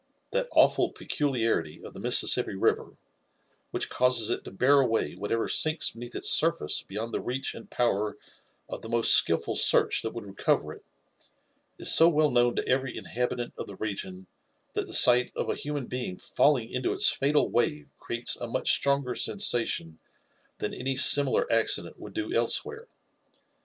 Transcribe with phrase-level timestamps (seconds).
[0.31, 2.97] That awful peculiarity of the Mississippi river,
[3.69, 7.69] which causes it to bear away whatever sinks beneath its surface beyond the reach and
[7.69, 8.17] power
[8.67, 10.85] of the most skilful search that would rccoTer it,
[11.77, 14.25] is so well known to every inhabitant of the region,
[14.73, 18.71] that the sight of a human being falling into its fatal wave creates a much
[18.71, 19.99] stronger sensation
[20.57, 20.95] than any.
[20.95, 22.87] similar accident would do elsewhere.